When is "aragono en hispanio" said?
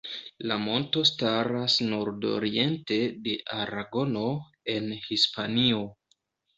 3.61-5.89